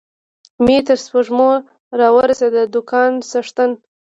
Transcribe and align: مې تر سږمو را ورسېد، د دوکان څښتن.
مې 0.63 0.77
تر 0.87 0.97
سږمو 1.05 1.51
را 1.99 2.07
ورسېد، 2.15 2.53
د 2.55 2.57
دوکان 2.73 3.11
څښتن. 3.29 3.71